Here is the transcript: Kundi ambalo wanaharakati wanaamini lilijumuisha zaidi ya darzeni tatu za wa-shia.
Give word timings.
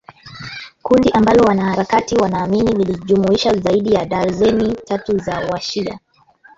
Kundi 0.83 1.09
ambalo 1.11 1.43
wanaharakati 1.43 2.15
wanaamini 2.17 2.73
lilijumuisha 2.73 3.55
zaidi 3.55 3.93
ya 3.93 4.05
darzeni 4.05 4.75
tatu 4.85 5.17
za 5.17 5.39
wa-shia. 5.39 5.99